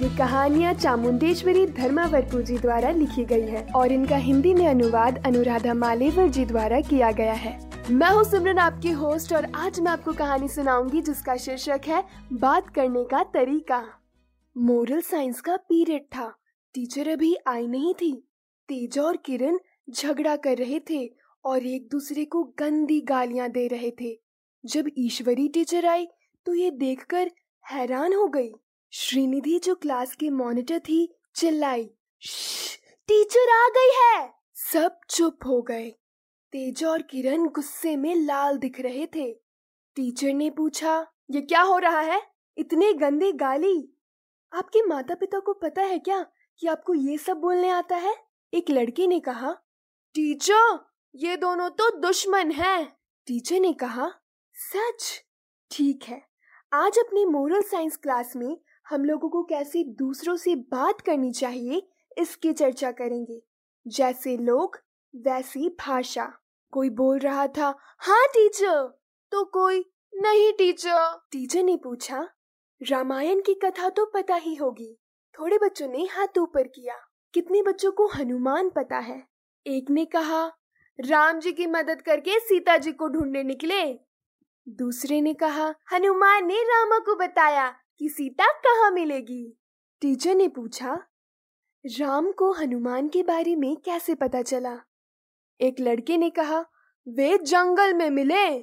[0.00, 5.74] ये कहानियाँ चामुंडेश्वरी धर्मावरपू जी द्वारा लिखी गई है और इनका हिंदी में अनुवाद अनुराधा
[5.74, 7.52] मालेवर जी द्वारा किया गया है।
[7.90, 12.02] मैं हूँ सिमरन, आपकी होस्ट और आज मैं आपको कहानी सुनाऊँगी जिसका शीर्षक है,
[12.32, 13.82] बात करने का तरीका।
[14.56, 16.28] मोरल साइंस का पीरियड था।
[16.74, 18.12] टीचर अभी आई नहीं थी।
[18.68, 19.58] तेज और किरण
[19.90, 21.04] झगड़ा कर रहे थे
[21.44, 24.16] और एक दूसरे को गंदी गालियाँ दे रहे थे।
[24.64, 26.08] जब ईश्वरी टीचर आई
[26.46, 27.30] तो ये देखकर
[27.64, 28.52] हैरान हो गई।
[28.92, 31.84] श्रीनिधि जो क्लास की मॉनिटर थी, चिल्लाई
[33.08, 34.34] टीचर आ गई है!
[34.54, 35.90] सब चुप हो गए।
[36.52, 39.32] तेज और किरण गुस्से में लाल दिख रहे थे।
[39.96, 42.22] टीचर ने पूछा, ये क्या हो रहा है?
[42.56, 43.98] इतने गंदे गाली?
[44.52, 46.26] आपके माता पिता को पता है क्या
[46.58, 48.14] कि आपको ये सब बोलने आता है?
[48.54, 49.52] एक लड़की ने कहा।
[50.14, 50.78] टीचर,
[51.14, 52.96] ये दोनों तो दुश्मन हैं!
[53.26, 54.10] टीचर ने कहा।
[54.54, 55.22] सच?
[55.70, 56.22] ठीक है,
[56.72, 58.56] आज अपनी मोरल साइंस क्लास में
[58.90, 61.88] हम लोगों को कैसे दूसरों से बात करनी चाहिए,
[62.18, 63.42] इसकी चर्चा करेंगे।
[63.86, 64.76] जैसे लोग,
[65.16, 66.32] वैसी भाषा।
[66.70, 68.98] कोई बोल रहा था हाँ टीचर।
[69.32, 72.28] तो कोई, नहीं, टीचर। टीचर ने पूछा,
[72.88, 74.98] रामायण की कथा तो पता ही होगी।
[75.38, 76.94] थोड़े बच्चों ने हाथ ऊपर किया।
[77.34, 79.26] कितने बच्चों को हनुमान पता है?
[79.66, 80.52] एक ने कहा,
[81.00, 83.98] राम जी की मदद करके सीता जी को ढूँढने निकले।
[84.68, 89.58] दूसरे ने कहा, हनुमान ने रामा को बताया। कि सीता कहाँ मिलेगी?
[90.00, 91.06] टीचर ने पूछा,
[91.86, 94.80] राम को हनुमान के बारे में कैसे पता चला?
[95.60, 96.64] एक लड़के ने कहा,
[97.08, 98.60] वे जंगल में मिले।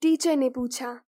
[0.00, 1.00] टीचर ने पूछा,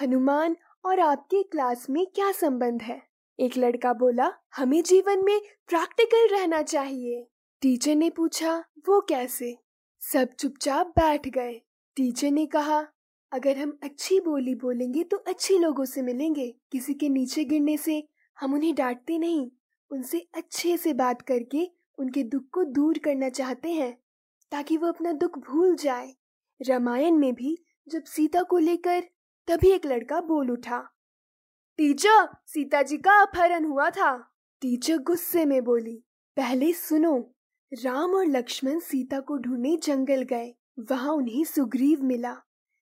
[0.00, 3.02] हनुमान और आपके क्लास में क्या संबंध है?
[3.40, 7.28] एक लड़का बोला, हमें जीवन में प्रैक्टिकल रहना चाहिए।
[7.60, 9.58] टीचर ने पूछा, वो कैसे?
[10.00, 11.60] सब चुपचाप बैठ गए।
[11.96, 12.86] टीचर ने कहा
[13.32, 18.02] अगर हम अच्छी बोली बोलेंगे तो अच्छे लोगों से मिलेंगे। किसी के नीचे गिरने से
[18.38, 19.50] हम उन्हें डांटते नहीं।
[19.90, 21.68] उनसे अच्छे से बात करके
[21.98, 23.96] उनके दुख को दूर करना चाहते हैं,
[24.52, 26.14] ताकि वो अपना दुख भूल जाए।
[26.60, 27.56] रामायण में भी
[27.86, 29.02] जब सीता को लेकर
[29.48, 30.80] तभी एक लड़का बोल उठा,
[31.78, 34.16] टीचर, सीता जी का अपहरण हुआ था।
[34.62, 35.96] टीचर गुस्से में बोली,
[36.36, 37.16] पहले सुनो,
[37.72, 40.54] राम और लक्ष्मण सीता को ढूँढने जंगल गए।
[40.90, 42.36] वहाँ उन्हें सुग्रीव मिला।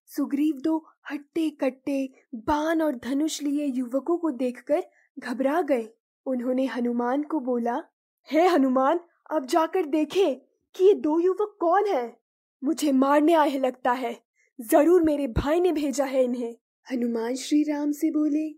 [0.06, 4.82] सुग्रीव दो हट्टे कट्टे बाण और धनुष लिए युवकों को देखकर
[5.18, 5.88] घबरा गए।
[6.26, 7.82] उन्होंने हनुमान को बोला,
[8.30, 9.00] हे हनुमान,
[9.30, 10.40] अब जाकर देखें
[10.74, 12.16] कि ये दो युवक कौन हैं।
[12.64, 14.22] मुझे मारने आए लगता है।
[14.60, 16.56] ज़रूर मेरे भाई ने भेजा है इन्हें।
[16.92, 18.48] हनुमान श्री राम से बोले,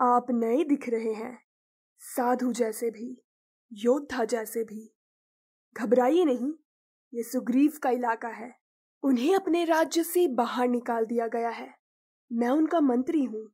[0.00, 1.38] आप नए दिख रहे हैं।
[1.98, 3.22] साधु जैसे भी,
[3.72, 4.94] योद्धा जैसे भी।
[5.76, 6.52] घबराइए नहीं,
[7.14, 8.65] ये सुग्रीव का इलाका है।
[9.06, 11.74] उन्हें अपने राज्य से बाहर निकाल दिया गया है।
[12.32, 13.52] मैं उनका मंत्री हूँ।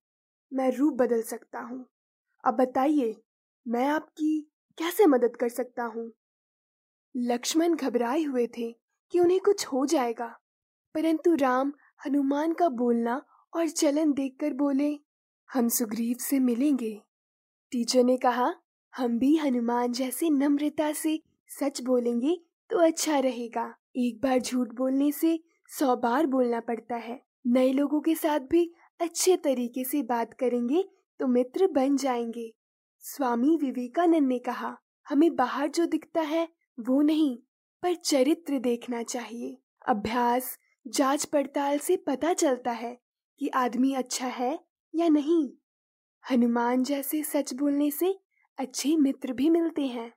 [0.53, 1.87] मैं रूप बदल सकता हूँ।
[2.45, 3.23] अब बताइए,
[3.69, 4.41] मैं आपकी
[4.79, 6.12] कैसे मदद कर सकता हूँ?
[7.17, 8.77] लक्ष्मण घबराए हुए थे
[9.11, 10.27] कि उन्हें कुछ हो जाएगा,
[10.95, 11.73] परंतु राम
[12.07, 14.99] हनुमान का बोलना और चलन देखकर बोले,
[15.53, 17.03] हम सुग्रीव से मिलेंगे।
[17.73, 18.55] टीचर ने कहा,
[18.97, 21.21] हम भी हनुमान जैसे नम्रता से
[21.51, 27.21] सच बोलेंगे तो अच्छा रहेगा। एक बार झूठ बोलने से सौ बार बोलना पड़ता है।
[27.47, 30.85] नए लोगों के साथ भी अच्छे तरीके से बात करेंगे
[31.21, 32.53] तो मित्र बन जाएँगे।
[32.99, 34.77] स्वामी विवेकानंद ने कहा,
[35.09, 36.49] हमें बाहर जो दिखता है,
[36.81, 37.39] वो नहीं,
[37.83, 39.59] पर चरित्र देखना चाहिए।
[39.89, 42.99] अभ्यास, जाँच पड़ताल से पता चलता है
[43.39, 44.59] कि आदमी अच्छा है
[44.95, 45.51] या नहीं।
[46.31, 48.19] हनुमान जैसे सच बोलने से
[48.59, 50.12] अच्छे मित्र भी मिलते हैं।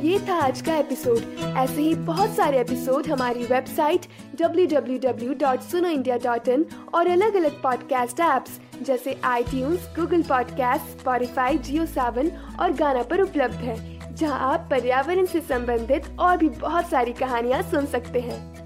[0.00, 1.18] ये था आज का एपिसोड
[1.58, 4.00] ऐसे ही बहुत सारे एपिसोड हमारी वेबसाइट
[4.36, 6.64] www.sunoindia.in
[6.94, 12.30] और अलग अलग पॉडकास्ट ऐप्स जैसे आई Google podcast Spotify Jio Saavn
[12.60, 17.62] और गाना पर उपलब्ध है, जहाँ आप पर्यावरण से संबंधित और भी बहुत सारी कहानियाँ
[17.62, 18.60] सुन सकते हैं।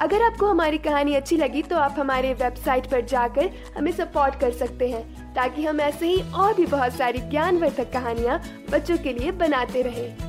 [0.00, 4.52] अगर आपको हमारी कहानी अच्छी लगी तो आप हमारे वेबसाइट पर जाकर हमें सपोर्ट कर
[4.52, 9.30] सकते हैं, ताकि हम ऐसे ही और भी बहुत सारी ज्ञानवर्धक कहानियाँ बच्चों के लिए
[9.30, 10.25] बनाते रहें।